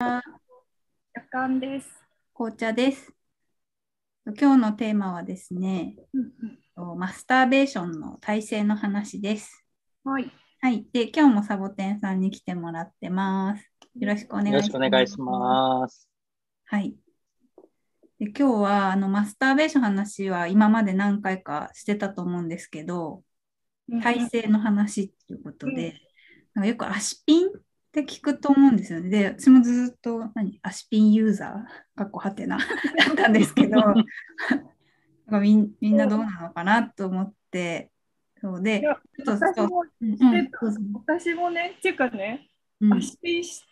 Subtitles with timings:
[0.00, 0.22] 夜
[1.28, 1.88] 間です。
[2.32, 3.12] 紅茶です。
[4.38, 5.96] 今日のテーマはですね、
[6.76, 9.66] マスターベーションの体制の話です。
[10.04, 10.30] はい。
[10.60, 10.86] はい。
[10.92, 13.72] で、今日もサボテンさんに来てもらってます。
[13.98, 14.54] よろしくお願いします。
[14.54, 16.08] よろしくお願いします。
[16.66, 16.94] はい。
[18.20, 23.24] で今日はあのマスターベーションの話は今まで何回かしてたと思うんですけど、
[24.00, 26.00] 体制の話っていうことで、
[26.54, 27.50] なんかよく足ピンっ
[27.92, 29.10] て聞くと思うんですよね。
[29.10, 32.58] で、私もずっと何足ピンユーザー、かっこはてな、
[33.06, 34.04] だったんですけど、 なん
[35.30, 37.90] かみんみんなどうなのかなと思って、
[38.40, 39.46] そうで、いやちょっと
[40.94, 42.48] 私もね、っていうかね、
[42.80, 43.64] うん足ピンし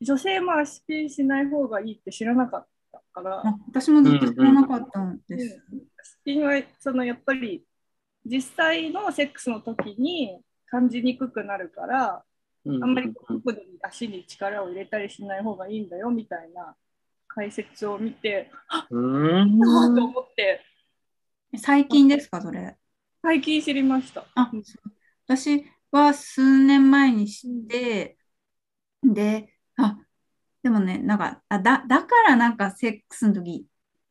[0.00, 5.62] 女性も足ピンしない方がいいって知らなかったから、あ私もずっと知らなかったんうんです。
[6.00, 7.64] 足ピンはそのやっぱり
[8.24, 12.24] 実際のセックスの時に感じにくくなるから、
[12.66, 16.74] ああんまりこう特に足に力を入れたりしない方がいいんだよみたいな
[17.28, 18.50] 解説を見て、
[18.90, 19.60] うーん。
[19.94, 20.60] と思って、
[21.58, 22.76] 最近ですか、それ。
[23.22, 24.24] 最近知りました。
[24.34, 24.50] あ、
[25.26, 28.16] 私は数年前に知って、
[29.02, 29.98] で、あ、
[30.62, 33.66] でもね、なんか、あ、だ、だからなんかセックスの時、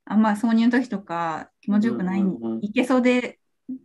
[0.05, 3.39] あんま挿入の時とか気持ちよくない、うんうんうんいけそうで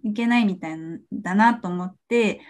[0.05, 2.41] いけないみたいなんだなと思って、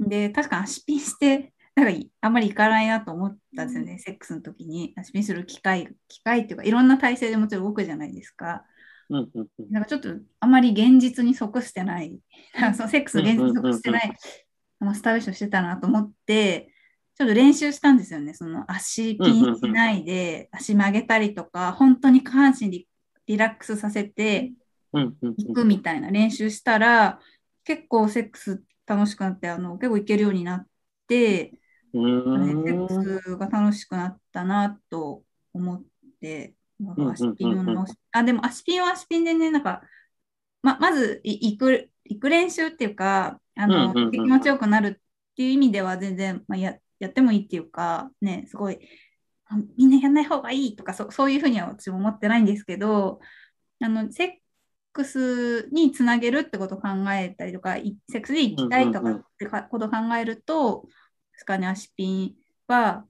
[0.00, 4.94] で、確か足ピンして、なんかいあんまりいかないなと思ったんですよね、セックスの時に。
[4.96, 8.64] 足ピンする機会、機会っていうか、いろんな体勢でもちろん動くじゃないですか。
[9.10, 10.08] うんうんうんなんかちょっと
[10.40, 12.18] あまり現実に即してない、
[12.54, 14.12] なんか そのセックスの現実に即してない、
[14.80, 16.72] あのスターベーションしてたなと思って、
[17.16, 18.34] ちょっと練習したんですよね。
[18.34, 22.88] その足ピンしないで、足曲げたりとか、本当に下半身リ
[23.26, 24.52] リラックスさせて
[25.36, 27.20] いくみたいな練習したら、
[27.64, 30.66] 結構セックス楽しくなって、あの結構いけるようになっ
[31.06, 31.52] て、
[31.92, 35.82] セックスが楽しくなったなと思っ
[36.20, 39.82] て、なんか足ピンを直し、あ、でも足ピンは足ピンでね、なんか、
[40.62, 44.10] ま、まずい行く、行く練習っていうか、あの、うんうんうん。
[44.10, 48.78] 気持ちよくなるっていう意味では全然、まあ、や、やってもいいっていうか、ね、すごい、
[49.46, 53.20] あみんなやんない方がいいとか、そそういうふうには私も思ってないんですけど、
[53.80, 54.30] あの、セッ
[54.94, 60.86] クスにつなげるってことを考えたりとか、いセックスで行きたいとかってかことを考えると、
[61.32, 62.34] 確かに足ピン
[62.68, 63.04] は、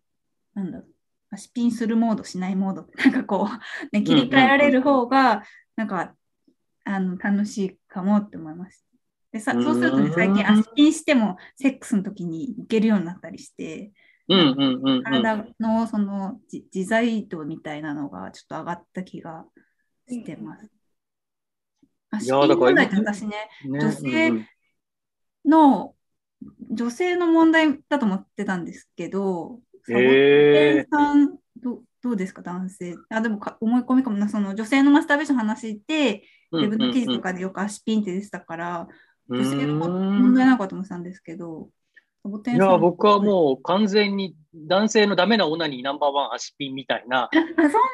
[0.55, 0.89] なんだろう、
[1.31, 5.45] 足ピンするモード、しないモードって、なんかこう、ね、切り替えられる方が、
[5.77, 6.15] なんか、
[6.85, 8.85] あの、楽しいかもって思います。
[9.31, 13.93] でさ、そうするとね、最近足ピンしても、セックスの時にいけるようになったりして、
[14.29, 19.45] うんうんうんうん体のそのじ自在度みたいなのがちょっと上がった気が
[20.09, 20.71] してます。
[22.17, 23.29] 足ピンいやだから問題って私ね、
[23.67, 24.47] ね女性うんうん
[25.45, 25.95] の、
[26.71, 32.97] 女性の問題だと思ってたんですけど、サボテへンさん、どどうですか、男性。
[33.11, 38.89] あ、でもか思い込みかもな、その女性のマスターベーションの話で、うん自分の記事とかでよく足ピンって出てたから、
[39.29, 41.69] うん女性のうん問題なのかと思ってたんですけど、
[42.47, 47.25] いや、僕はもう完全に男性のダメなオナニーナンバーワン足ピンみたいな。
[47.25, 47.41] あ、そ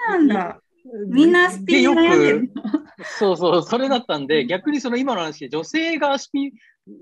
[0.08, 0.60] うなんだ。
[1.08, 2.50] みんな足ピンでよく、
[3.04, 6.52] そうそう、それだったんで、逆にその今の話で女性が足ピン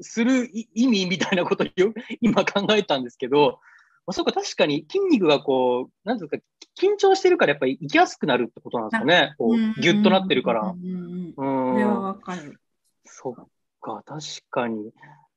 [0.00, 3.60] するい意味みたいなことをよ 今考えたんですけど、
[4.06, 6.38] まあ、そうか、確かに筋肉がこう、なんていうか、
[6.80, 9.34] 緊張してるからやっぱり行きやすくなるってことなんですかね。
[9.38, 10.76] こうんう、ギュッとなってるからう。
[10.76, 12.02] んうんうんうこれはん。
[12.02, 12.60] わかる。
[13.04, 13.34] そっ
[13.80, 14.92] か、確かに。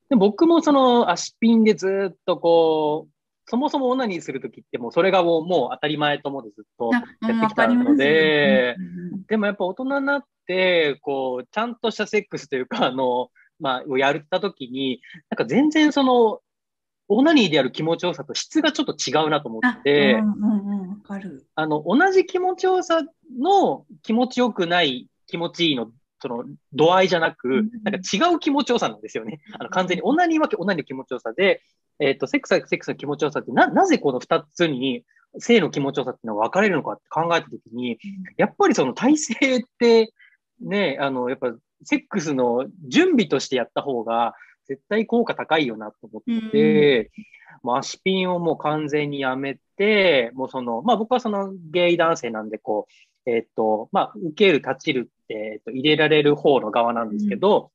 [0.10, 8.76] で僕もその足ピンでずっとこう、そもそもオナニーするときってもうそれがもうもう当たり前と思ってずっとやってきたので、
[9.28, 16.40] でもやっぱ大人になって、こう、ちゃんとしたセックスというか、あの、まあ、をやったときに、なんか全然その、
[17.08, 20.16] オナニーでやる気持ちよさと質がちょっと違うなと思あって。
[21.56, 23.02] あの、同じ気持ちよさ
[23.38, 25.92] の気持ちよくない気持ちいいの、
[26.22, 29.42] その、度合いじゃなくうん、なんか違う気持ちよさなんですよね。
[29.60, 31.62] あの、完全に、オナニーはオナニーの気持ちよさで、
[32.02, 35.06] えっ、と、セックスはセックスの気持ちよさって、な、なぜこの二つに、
[35.38, 38.00] 性の気持ちよさっていうのが分かれるのかって考えたときに、
[38.38, 40.12] やっぱりその体制って、
[40.60, 41.54] ね、あの、やっぱ、
[41.84, 44.34] セックスの準備としてやった方が、
[44.68, 47.12] 絶対効果高いよなと思って、
[47.62, 52.88] もう足ピンをもう完全にやめて、もうその、まあ僕はそのゲイ男性なんで、こ
[53.26, 57.72] う、えっ、と、まあ、受ける、立ちるって、えっと、入れられる方の側なんですけど、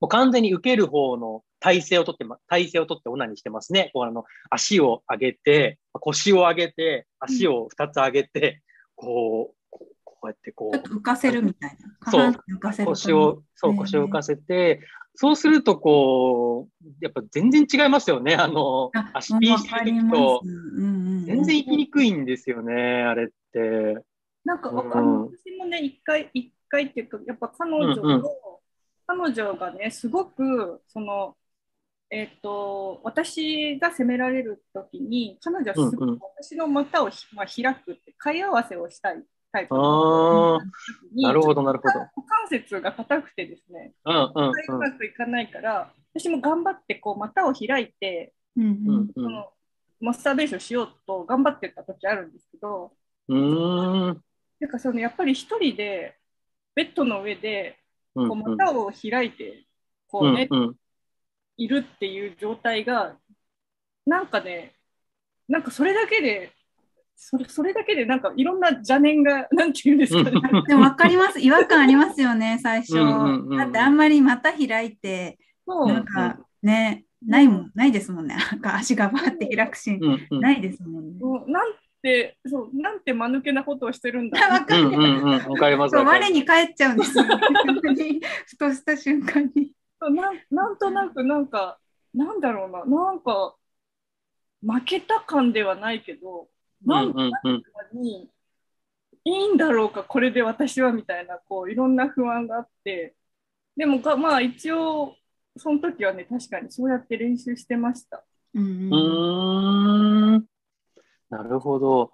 [0.00, 3.90] もう完全に受ける方の体勢をとってま、体勢をとってオナニーしてますね。
[3.94, 8.60] こうあの、足を上げて、腰を上げて、足を二つ上げて、
[8.94, 10.76] こう、こうこうやってこう。
[10.76, 12.10] ちょっ、と浮かせるみたいな。
[12.10, 12.26] そう。
[12.56, 13.78] 浮かせる腰を、そう、ね。
[13.78, 14.80] 腰を浮かせて、
[15.14, 18.34] そうすると、こう、やっぱ全然違いますよね。
[18.34, 24.04] あの、あ足ピーしてる時と、うんうん、全然行きにくいんですよね、あれって。
[24.44, 28.22] なんか、うん私もね、一回、一回っていうか、やっぱ彼女の、うんうん。
[29.06, 31.34] 彼女がね、すごく、その、
[32.10, 39.22] えっ、と、私が責められるときに、彼女はすごうんうんく私の股をひ、まあ、開くって、貝合わせをしたい
[39.54, 40.60] タイプあのあ、
[41.14, 41.98] なるほど、なるほど。
[42.00, 48.98] 股関節が硬くてですね、うんうんうまくいかないから、私も頑張ってこう股を開いて、うんううんん。
[48.98, 49.50] うんその
[50.00, 52.92] マスターベーションしようと頑張ってた時あるんですけど、
[53.28, 53.38] うん。
[53.38, 54.24] うーん。
[54.60, 56.16] なんかそのやっぱり一人で
[56.74, 57.78] ベッドの上で
[58.14, 59.64] うんこう股を開いて
[60.08, 60.76] こううんね、うん。
[61.56, 63.16] いるっていう状態が
[64.06, 64.74] なんかね
[65.48, 66.52] なんかそれだけで
[67.16, 71.40] それそれだけでなんかいろんな邪念が なんていうんですかねでも分かります。
[71.40, 72.98] 違和感ありますよね、最初。
[72.98, 78.36] うんうんうんだってあんまり股開いて、そうなんかね、ないもん、ないですもんね。
[78.36, 80.40] なんか足がバーって開くシーン、うんうん。
[80.40, 81.20] ないですもんね。
[81.46, 81.72] なん
[82.02, 84.88] てそうなんて間抜けなことをしてるんだ わかる。
[84.88, 85.30] うんうんうん。
[85.30, 85.96] わかります。
[85.96, 87.36] 我に返っちゃうんですよね。
[87.64, 89.72] 本当にふとした瞬間に。
[90.10, 91.78] なんなんとなくなんか
[92.12, 93.54] なんだろうななんか
[94.62, 96.48] 負けた感ではないけど
[96.84, 97.32] なんうんうん
[97.92, 98.00] うん。
[98.00, 98.30] に
[99.24, 103.14] いいんだろうかこれで私はみたいなこういろんな不安があって
[103.76, 105.16] でもがまあ一応
[105.56, 108.24] その時はね確かにそうやって練習してました。
[108.54, 110.46] うん。
[111.30, 112.12] なるほど。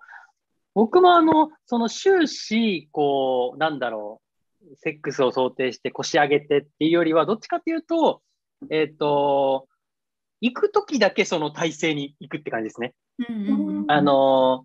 [0.74, 4.29] 僕もあの、その終始、こう、なんだろう、
[4.76, 8.22] セックスを想定して腰上げてっていうよりは、どっちかっていうと、
[8.70, 9.68] えっ、と、
[10.40, 12.94] 行くときだけその体勢に行くって感じですね。
[13.88, 14.64] あの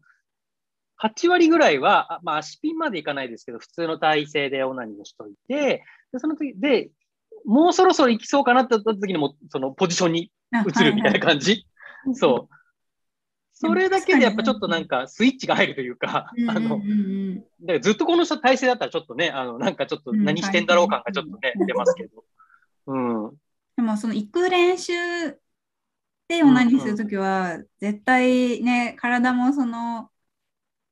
[1.02, 6.90] ー、8割ぐらいは、あまあ足ピンまでいかないですけど、普通の体勢でオナニーをしといて、で、その時で、
[7.46, 11.66] もうそろそろ行きそうかなってなった時にも、そのポジションに移るみたいな感じ。
[12.14, 12.56] そう。
[13.58, 16.82] それだけでやっぱちょっとなんかスイッチが入るというか、あの、
[17.80, 22.26] ずっとこの人体勢だったらちょっとね、あの、なんかちょっと何してんだろう感がちょっとね、うん出ますけど。
[22.88, 23.32] うん。
[23.78, 24.94] でもその行く練習
[26.28, 30.12] でオナニーするときは、絶対ね、体もその、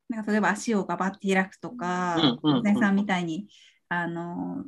[0.08, 3.48] なんか例えば足をガバッて開くとか、うんうんうんねさんみたいに、
[3.90, 4.64] あの、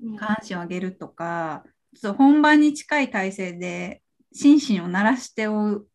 [0.00, 1.64] うん下半身を上げるとか、
[1.94, 4.02] ちょっと本番に近い体勢で
[4.32, 5.86] 心身を慣らしてお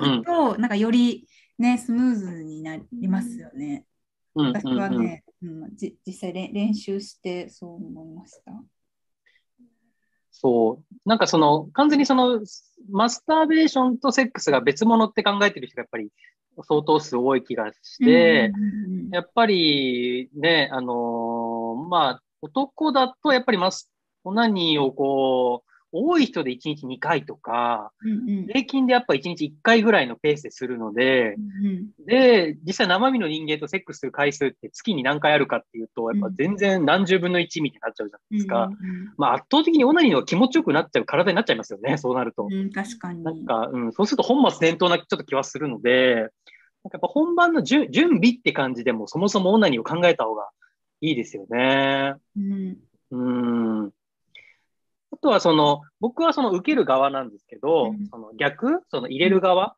[0.00, 0.22] くうん。
[0.24, 1.26] と、なんかより
[1.58, 3.84] ね、スムーズになりますよね。
[4.34, 4.46] うん。
[4.48, 8.52] 私はね、うんじ実際れ練習してそう思いました。
[10.30, 11.08] そう。
[11.08, 12.40] なんかその、完全にその、
[12.90, 16.10] マスターベーションとセックスが別物って考えてる人がやっぱり
[16.62, 23.90] 相当数多い気がして、うんうんうんやっぱりね、あのーまあ、男だとやっぱりマス、
[24.22, 38.64] オナニーをこう、多い人で1日2回とか、うんうん平均でやっぱ1日1回ぐらいのペースでするので、うんで、実際生身の人間とセックスする回数って月に何回あるかっていうと、やっぱ全然何十分の1みたいになっちゃうじゃないですか。
[38.64, 42.48] うんうんまあ圧倒的にオナニーの気持ちよくなっちゃう体になっちゃいますよね、そうなると。
[42.50, 43.22] うん、確かに。
[43.22, 46.30] なんか、うん、そうすると本末転倒なちょっと気はするので、なんか
[46.94, 50.48] やっぱ本番の準準備って感じでもそもそもオナニーを考えた方が
[51.00, 52.14] いいですよね。
[52.36, 52.78] うん
[53.12, 53.16] う
[53.86, 53.90] ん。
[55.20, 59.76] あとはその、僕はその受ける側なんですけど、うんその逆、その入れる側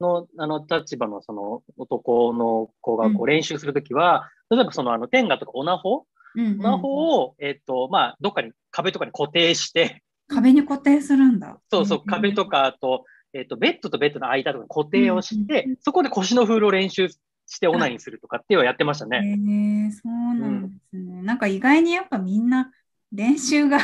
[0.00, 11.58] の、あの立場のその男の子がこうう練習するときは、例えばそのあの天下とかオナホうんオナホを、えっと、まあ、どっかに壁とかに固定して、壁に固定するんだ。
[11.70, 17.08] そうそう、壁とか、あと、えっと、ベッドとベッドの間とかに固定をしうんて、そこで腰のフールを練習
[17.46, 19.88] してオナニーするとかっていうのをやってましたへね。
[19.88, 21.22] えそうなんですね。
[21.22, 22.70] なんか意外にやっぱみんな
[23.12, 23.78] 練習が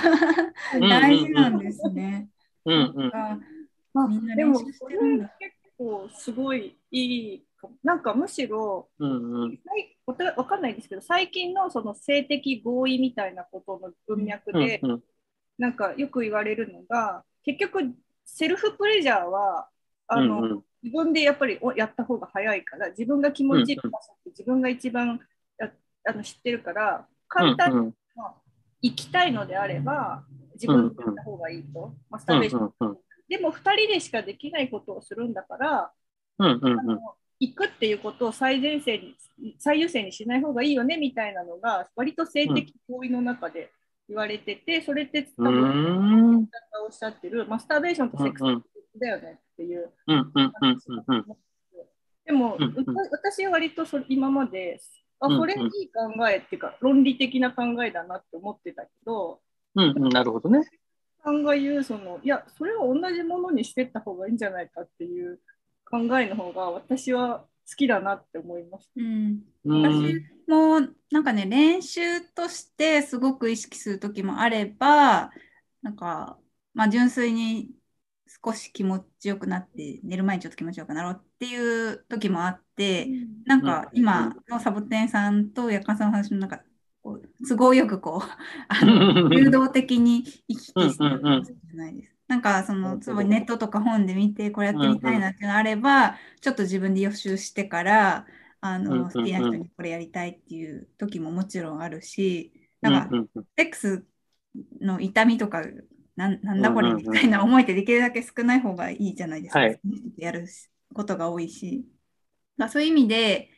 [0.80, 2.28] 大事なんですね。
[2.64, 3.10] うんうん。
[3.10, 3.38] が
[3.94, 5.32] あみんなでも練習しそれてるんだ。
[5.38, 7.44] 結構すごいいい
[7.82, 9.40] なんかむしろうんうん。
[9.42, 15.02] はいわたわかんないですけど最近のその性的合意みたいなことの文脈うんで、うん。
[15.58, 17.94] なんかよく言われるのが結局
[18.24, 19.68] セルフプレジャーは
[20.06, 25.18] あの、うんうん自分でやっぱりおやった方が早いから自分が気持ちいい場所って自分が一番
[25.58, 25.72] や
[26.08, 27.94] あの知ってるから簡単にうんうん
[28.82, 35.92] 行きたいのであれば自分でやった方がいいと、マスターベーション、うんうんでも2人でしかできないことをするんだから、
[36.38, 36.98] うんうんあの
[37.40, 39.00] 行くっていうことを最前線
[39.38, 43.70] に最優先にしない方がいいよねみたいなのが割と性的合意の中で
[44.08, 46.48] 言われてて、それって多う分
[46.84, 48.64] おっしゃってるマスターベーションとセックスうん
[48.98, 49.92] だよねっていう。
[50.06, 51.26] うんうんうんうんうん。
[52.24, 52.58] でも、
[53.10, 54.80] 私は割とそれ今まで
[55.20, 59.40] あこれいい考えっていうか論理的な考えだなって思ってたけど、
[59.74, 60.08] うんうん。
[60.10, 60.60] なるほどね。
[61.22, 65.40] さんが言うそのいやそれは同じものにしてった方がいいんじゃないかっていう
[65.84, 68.92] 考えの方が私は好きだなって思いました。
[68.96, 75.30] うん、うん私もなんかね練習としてすごく意識する時もあれば
[75.82, 76.38] なんか、
[76.74, 77.70] まあ、純粋に
[78.44, 83.08] 少し気持ちよくなって寝る前にちょっと気持ちよくなろうっていう時もあって、
[83.46, 83.98] なんかうん。
[83.98, 86.62] 今のサボテンさんとやかんさんの話のなんか
[87.02, 88.28] こう都合よくこう
[88.68, 92.14] あの流動的に行き来してるかもしれないです。
[92.28, 98.26] なんかそのつまりネットとか本で見てこれやってみたいなっていうのがあれば、ちょっと自分で予習してから
[98.60, 104.04] あの好きな人にこれやりたいっていう時ももちろんあるし、なんかセックス
[104.80, 105.62] の痛みとか
[106.18, 109.60] なんなんだこれうんうんうんみたいな思いってできるだけ少ない方がいいじゃないですか。
[109.60, 109.80] はい
[110.16, 110.46] やる
[110.92, 111.86] ことが多いし。
[112.58, 113.50] だそういう意味で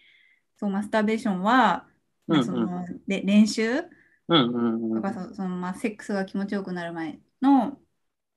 [0.58, 1.86] そうマスターベーションは、
[2.26, 3.86] まあそうんので練習うん
[4.28, 7.78] うんうんとかそそのまあセックスが気持ちよくなる前の、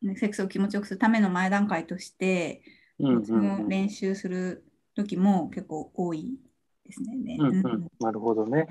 [0.01, 2.63] ねセックスを気持ちよくするための前段階として、
[2.99, 4.63] うんうん練習する
[4.95, 6.39] 時も結構多い
[6.85, 7.37] ですね。
[7.39, 8.67] うんうんなるほどね。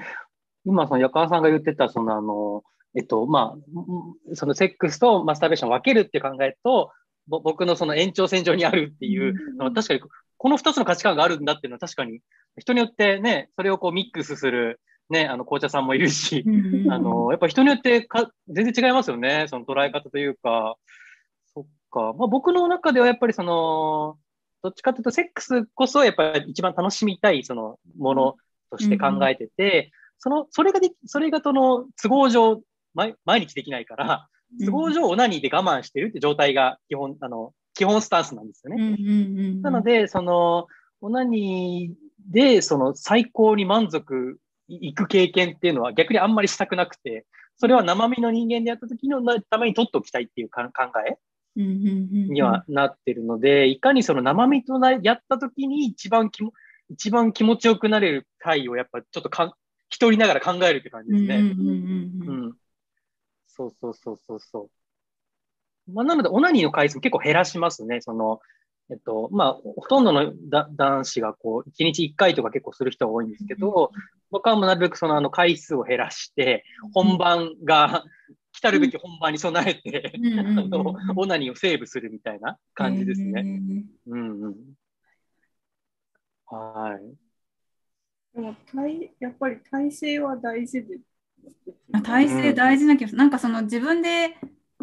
[0.64, 2.62] 今、その、やかさんが言ってた、その、あの、
[2.94, 6.90] えっと、まあ、うんそのセックスとマスターベーションを分けるっていう考えと、
[7.26, 10.00] ぼ僕のその延長線上にあるっていうのは、確かに、
[10.36, 12.20] この二つの価値観があるんだっていうのは確かに、
[12.58, 16.44] 人によってね、それをこうミックスする、ね、あの、紅茶さんもいるし、
[16.90, 20.76] あの、やっぱ人によってか全然違いますよね、その捉え方というか。
[21.54, 22.14] そっか。
[22.18, 24.18] まあ僕の中ではやっぱりその、
[24.62, 28.36] どっちかというとセックスこそやっぱり一番楽しみたいそのもの
[28.70, 32.60] として考えてて、その、それができ、それがその都合上、
[32.94, 34.28] 毎毎日できないから、
[34.66, 38.96] 都合上オナニーで我慢してるって状態が基本、あの、基本スタンスなんですよね。
[39.62, 40.66] なので、その、
[41.00, 51.16] オナニーで、その、最高に満足いく経験っていうのは逆にあんまりしたくなくて、それは生身の人間でやった時のために取っておきたいっていうか考え
[51.56, 56.52] にはなってるので、いかにその生身となやった時に一番気も、
[56.90, 59.56] 一番気持ちよくなれる体をやっぱちょっとか
[59.88, 61.36] 一人ながら考えるって感じですね。
[61.36, 62.56] うん。
[63.54, 64.70] そうそうそうそうそ
[65.88, 65.92] う。
[65.92, 68.00] まあ、なので、オナニーの回数も結構減らしますね。
[68.00, 68.40] その、
[68.90, 73.90] えっと、まあ、ほとんどのだ男子がこう、1日1回とか結構する人が多いんですけど、
[74.30, 78.04] 僕はもうなるべくそのあの回数を減らして、本番が、
[78.52, 83.40] 来たるべき本番に備えて、 あの、オナニーをセーブするみたいな感じですね。
[84.06, 84.56] うんうん。
[86.46, 87.14] はい。
[88.34, 90.98] でも体、やっぱり体勢は大事で。
[92.02, 93.18] 体勢大事な気がする。
[93.18, 94.36] なんかその自分で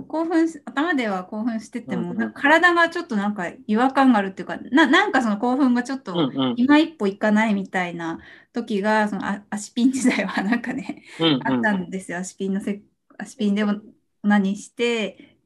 [0.08, 6.26] 興奮し、頭では興奮してても、なんか体がちょっとなんか違和感があるっていうか、ななんかその興奮がちょっと
[6.56, 8.20] 今一歩いかないみたいな
[8.54, 11.04] 時が、そのあ足ピン時代はなんかね、
[11.40, 12.20] あったんですよ。
[12.20, 12.82] 足ピンのせ
[13.18, 13.82] 足ピンでも
[14.24, 15.38] 何して、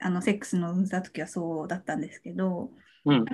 [0.00, 2.70] あのセックスのした時はそうだったんですけど、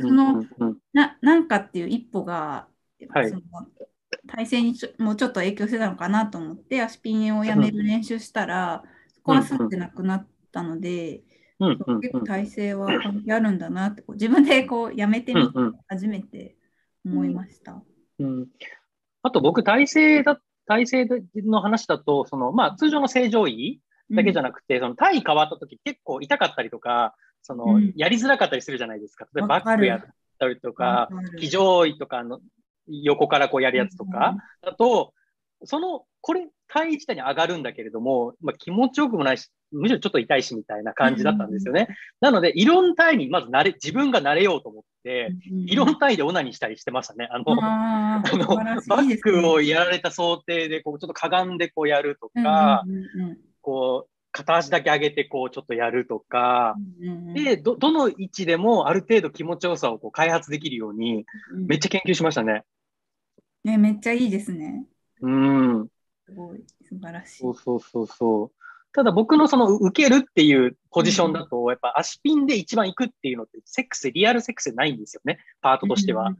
[0.00, 0.44] その
[0.92, 2.68] ななんかっていう一歩が、
[3.08, 3.30] はい。
[3.30, 3.42] その
[4.28, 11.24] 体勢にちょもうちょっと影響してたのかなと思って、足ピンをやめる練習したら、そこはすってなくなったので、うん
[11.86, 15.58] うん結構体勢は関係あるんだなって、自分でこうやめてみて
[15.88, 16.56] 初めて
[17.04, 17.82] 思いました。
[18.20, 18.46] うん、
[19.22, 21.06] あと僕、体勢だ、体勢
[21.36, 23.80] の話だと、その、まあ、通常の正常位
[24.10, 29.26] だけじゃなくて、うん、その体位変わった時結構痛かったりとか、その、うん、やりづらかったりするじゃないですか。
[29.34, 30.04] 例えばバックやっ
[30.38, 31.08] たりとか、
[31.38, 32.40] 非常位とかの
[32.88, 35.12] 横からこうやるやつとか、だと、
[35.64, 41.88] その、これ、体位自体に上がるんだけれども、まあ、気持ちよくもないし、むしろちょっと痛いしみたいな感じだったんですよね。
[42.20, 45.32] なので、いろん体位にまず慣れ、自分が慣れようと思って、
[45.66, 47.28] いろん体位でオナニーしたりしてましたね。
[47.30, 48.46] あの、あの
[48.88, 52.84] バックをやられた想定で、こう、ちょっとかがんでこうやるとか、
[53.60, 56.76] こう、片足だけ上げてこうちょっとやるとか、
[57.34, 62.64] で、ど、どの位置でもある程度気持ちよさをこう開発できるように、めっちゃ研究しましたね。
[63.64, 64.86] ね、めっちゃいいですね。
[65.20, 65.88] うん。
[66.24, 67.38] すごい、素晴らしい。
[67.38, 68.58] そうそうそうそう。
[68.92, 76.34] ただ僕のその受けるっていうポジションだと、やっぱ足ピンで一番行くっていうのって、セックス、リアルセックスないんですよね、パートとしては。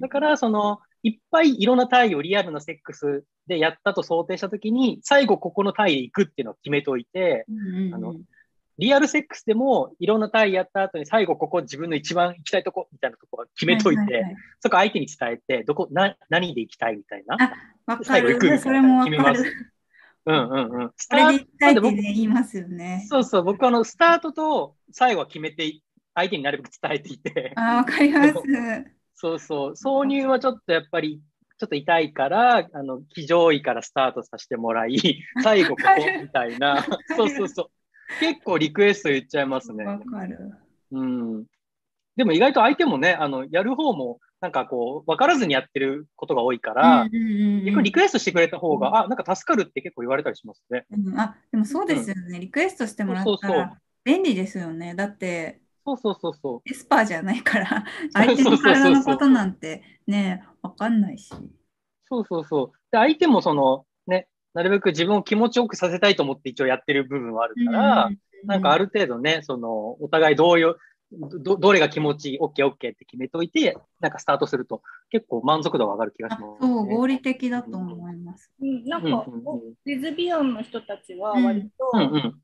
[0.00, 7.46] だから、その、いっぱいいろんな体位をリアルなセックスでやったと想定したときに、最後ここの体位で行くっていうのを決めといて、
[7.92, 8.16] あの、
[8.78, 14.24] リアルセックスでもいろんな体位やった後に最後ここ自分の一番行きたいとこみたいなとこは決めといて、
[14.60, 17.36] そこ相手に伝えて、どこ、な、何で行きたいみたいな？
[17.38, 17.52] あ、
[17.86, 18.58] わかる。
[18.58, 19.44] それもわかる。
[20.26, 20.90] うんうんうん。
[20.96, 23.04] スタートで言いますよね。
[23.08, 25.80] そうそう、僕あの、スタートと最後は決めて、
[26.14, 27.52] 相手になるべく伝えていて。
[27.56, 28.32] あ、わかります。
[29.14, 31.20] そうそう、挿入はちょっとやっぱり、
[31.58, 34.96] ちょっと痛いから、あの、騎乗位からスタートさせてもらい、
[35.42, 35.88] 最後ここ
[36.22, 36.84] みたいな。
[37.16, 37.70] そうそうそう。
[38.20, 39.84] 結構リクエスト言っちゃいますね。
[39.84, 40.52] わかる。
[40.92, 41.44] うん。
[42.16, 50.86] でも意外と相手もね、あの、やる方も、なんかこう、分からずにやってることが多いから、リクエストしてくれた方が、あ、なんか助かるって結構言われたりしますね。
[50.90, 52.40] うんあ、でもそうですよね。
[52.40, 54.94] リクエストしてもらったら便利ですよね。
[54.94, 56.70] だって、そうそうそうそう。
[56.70, 61.30] エスパーじゃないから、相手の体のことなんてね、わかんないし。
[62.04, 62.78] そうそうそう。
[62.92, 63.84] で、相手もその、ね、
[64.54, 68.10] なるべく自分を気持ちよくさせたいと思って一応やってる部分はあるから、
[68.44, 68.86] なんかある。
[68.86, 70.76] る程度ね、その、お互いどういう、
[71.12, 76.74] どどれが気持ちいい、OK、OK って決めといて、なんかスタートすると結構満足度が上がる気がしあます、ね。
[76.74, 78.50] そう、合理的だと思います。
[78.60, 79.26] うん、なんか、
[79.84, 82.40] レズビアンの人たちはうん割と、うんうん。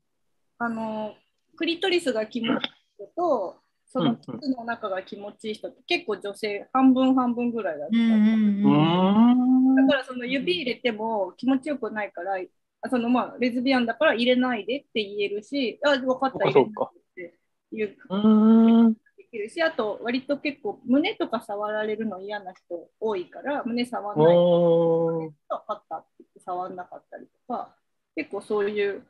[0.61, 1.15] あの
[1.55, 9.60] クリトリスが気持ちいい人とそのうんうんキスの中が気持ちいい人って結構女性半分半分ぐらいだった、うんうんううん。
[9.81, 9.87] ーん。
[9.87, 12.37] だからその指入れても気持ちよくないから
[12.81, 17.39] あそのまあレズビアンだから入れないでって言えるしあ分かった入れないそうかって
[17.71, 18.93] 言ううーん。
[18.93, 27.75] できるしあと割と結構胸とか触られるの嫌な人多いから胸触らないおー分かったって言って触らなかったりとか
[28.15, 29.05] 結構そういう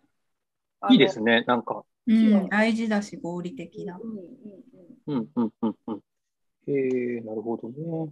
[0.89, 1.83] いいですね、なんか。
[2.07, 3.99] うん、大事だし合理的だ。
[4.01, 6.01] うんうんうんうんうんうんうん。
[6.67, 8.11] へえ、なるほどね。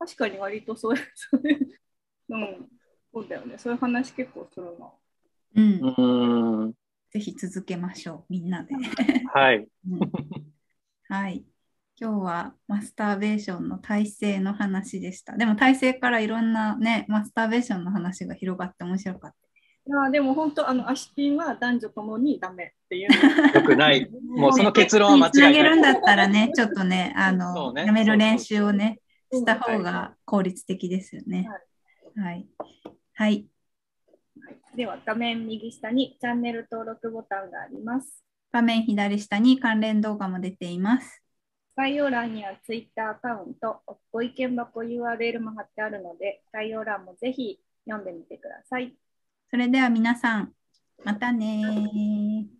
[0.00, 1.68] 確かに割とそういう、そういう、
[2.30, 2.68] うん、
[3.12, 3.58] そうだよね。
[3.58, 4.90] そういう話結構するな。
[5.54, 6.72] うんう、ーん。
[7.10, 8.74] ぜひ続けましょう、みんなで。
[9.32, 9.68] はい。
[9.88, 10.00] うん
[11.08, 11.44] はい。
[12.00, 15.36] 今日はマスターベーションの体勢の話でした。
[15.36, 19.36] でも体勢からいろんなね、マスターベーションの話が広がって面白かった。
[19.86, 23.02] いやでも本当、あの足ピンは男女ともにダメっていう
[23.54, 24.08] よくない。
[24.10, 25.70] もうその結論は間違いつなげない。
[25.70, 29.00] るんだったらね、ちょっとね、あその、うねやめる練習をね、
[29.32, 31.48] した方が効率的ですよね。
[31.48, 32.20] はい。
[32.20, 32.48] はい。
[33.14, 33.46] はい
[34.76, 38.24] では、画面右下にチャンネル登録ボタンがあります。
[38.52, 41.22] 画面左下に関連動画も出ています。
[41.76, 43.82] 概要欄には Twitter アカウント、
[44.12, 48.94] ご意見箱 URL も貼ってあるので、概要欄もぜひ読んでみてください。
[49.50, 50.52] それでは皆さん、
[51.04, 52.59] またねー。